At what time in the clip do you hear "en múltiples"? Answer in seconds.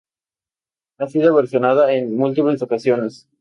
1.93-2.63